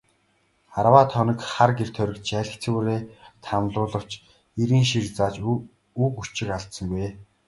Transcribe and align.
Арваад 0.79 1.09
хоног 1.15 1.39
хар 1.51 1.71
гэрт 1.77 1.95
хоригдож, 1.99 2.29
аль 2.39 2.51
хэцүүгээр 2.53 3.03
тамлуулавч 3.45 4.11
эрийн 4.61 4.85
шийр 4.89 5.07
зааж 5.17 5.35
үг 6.03 6.13
өчиг 6.21 6.49
алдсангүй. 6.57 7.07